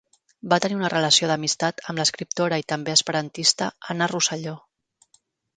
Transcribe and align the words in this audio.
Va 0.53 0.57
tenir 0.63 0.77
una 0.77 0.89
relació 0.93 1.29
d'amistat 1.31 1.83
amb 1.93 2.01
l'escriptora 2.03 2.61
i 2.63 2.67
també 2.73 2.97
esperantista 2.97 3.71
Anna 3.95 4.09
Rosselló. 4.17 4.57